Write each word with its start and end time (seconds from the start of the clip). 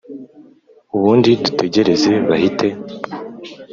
ubundi 0.95 1.29
dutegereze 1.43 2.11
bahite" 2.29 2.67